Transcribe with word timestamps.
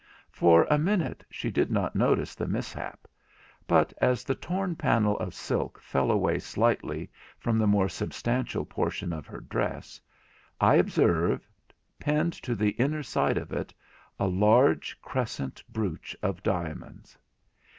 For 0.31 0.63
a 0.67 0.79
minute 0.79 1.23
she 1.29 1.51
did 1.51 1.69
not 1.69 1.95
notice 1.95 2.33
the 2.33 2.47
mishap; 2.47 3.07
but 3.67 3.93
as 4.01 4.23
the 4.23 4.33
torn 4.33 4.75
panel 4.75 5.15
of 5.19 5.31
silk 5.35 5.79
fell 5.79 6.09
away 6.09 6.39
slightly 6.39 7.11
from 7.37 7.59
the 7.59 7.67
more 7.67 7.87
substantial 7.87 8.65
portion 8.65 9.13
of 9.13 9.27
her 9.27 9.41
dress, 9.41 10.01
I 10.59 10.73
observed, 10.73 11.45
pinned 11.99 12.33
to 12.41 12.55
the 12.55 12.71
inner 12.81 13.03
side 13.03 13.37
of 13.37 13.51
it, 13.53 13.75
a 14.19 14.25
large 14.27 14.99
crescent 15.03 15.61
brooch 15.69 16.17
of 16.23 16.41
diamonds. 16.41 17.15